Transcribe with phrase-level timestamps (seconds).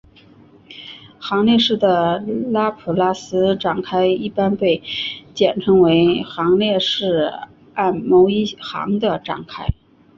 [1.19, 4.81] 行列式的拉普拉斯展开一般被
[5.35, 7.31] 简称为行列式
[7.75, 9.67] 按某一行的展开。